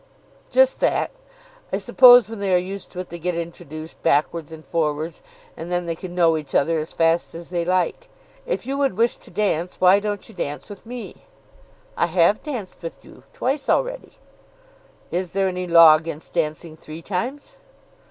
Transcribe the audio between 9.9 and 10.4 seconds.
won't you